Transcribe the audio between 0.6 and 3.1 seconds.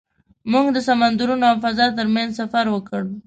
د سمندرونو او فضا تر منځ سفر وکړ.